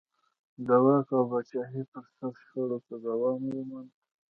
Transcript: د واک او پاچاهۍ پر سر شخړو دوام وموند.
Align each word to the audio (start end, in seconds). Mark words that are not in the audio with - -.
د 0.67 0.69
واک 0.83 1.07
او 1.17 1.23
پاچاهۍ 1.31 1.81
پر 1.91 2.03
سر 2.15 2.31
شخړو 2.41 2.77
دوام 3.05 3.41
وموند. 3.51 3.91